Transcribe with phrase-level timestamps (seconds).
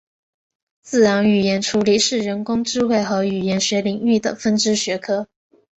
[0.81, 5.27] 自然语言处理是人工智慧和语言学领域的分支学科。